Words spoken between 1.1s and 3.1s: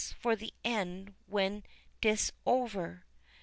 when 'tis over.)